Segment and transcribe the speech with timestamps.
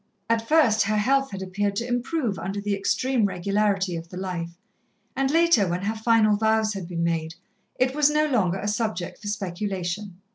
[0.27, 4.57] At first her health had appeared to improve under the extreme regularity of the life,
[5.15, 7.35] and later, when her final vows had been made,
[7.77, 10.15] it was no longer a subject for speculation.